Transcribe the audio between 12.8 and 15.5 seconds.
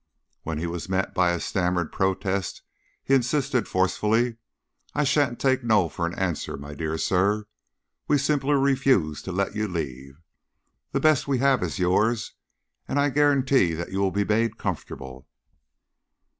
and I guarantee that you will be made comfortable."